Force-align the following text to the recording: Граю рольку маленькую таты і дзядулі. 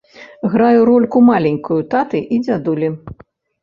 Граю 0.53 0.79
рольку 0.91 1.23
маленькую 1.29 1.79
таты 1.95 2.25
і 2.35 2.45
дзядулі. 2.45 2.95